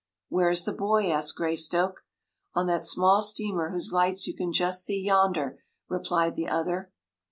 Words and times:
“Where 0.29 0.49
is 0.49 0.65
the 0.65 0.73
boy?” 0.73 1.11
asked 1.11 1.35
Greystoke. 1.35 2.03
“On 2.55 2.65
that 2.65 2.83
small 2.85 3.21
steamer 3.21 3.69
whose 3.69 3.93
lights 3.93 4.25
you 4.25 4.35
can 4.35 4.51
just 4.51 4.83
see 4.83 4.99
yonder,” 4.99 5.59
replied 5.89 6.35
the 6.35 6.49
other. 6.49 6.91